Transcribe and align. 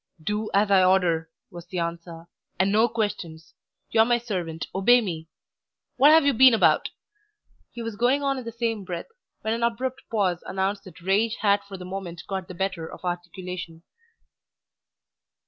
"Do 0.23 0.49
as 0.51 0.71
I 0.71 0.83
order," 0.83 1.29
was 1.51 1.67
the 1.67 1.77
answer, 1.77 2.25
"and 2.59 2.71
no 2.71 2.87
questions! 2.87 3.53
You 3.91 3.99
are 3.99 4.05
my 4.07 4.17
servant, 4.17 4.65
obey 4.73 4.99
me! 4.99 5.27
What 5.95 6.09
have 6.09 6.25
you 6.25 6.33
been 6.33 6.55
about?" 6.55 6.89
He 7.75 7.83
was 7.83 7.95
going 7.97 8.23
on 8.23 8.39
in 8.39 8.43
the 8.43 8.51
same 8.51 8.83
breath, 8.83 9.09
when 9.41 9.53
an 9.53 9.61
abrupt 9.61 10.01
pause 10.09 10.41
announced 10.47 10.85
that 10.85 11.01
rage 11.01 11.35
had 11.41 11.63
for 11.65 11.77
the 11.77 11.85
moment 11.85 12.23
got 12.27 12.47
the 12.47 12.55
better 12.55 12.91
of 12.91 13.05
articulation. 13.05 13.83